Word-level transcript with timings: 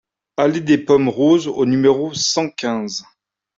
Allée 0.35 0.61
des 0.61 0.79
Pommes 0.79 1.09
Roses 1.09 1.47
au 1.47 1.63
numéro 1.67 2.11
cent 2.15 2.49
quinze 2.49 3.03